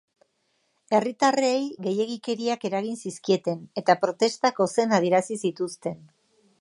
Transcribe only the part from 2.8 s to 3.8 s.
zizkieten,